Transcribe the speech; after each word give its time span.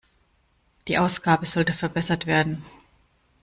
Die 0.87 0.97
Ausgabe 0.97 1.45
sollte 1.45 1.73
verbessert 1.73 2.25
werden. 2.25 2.65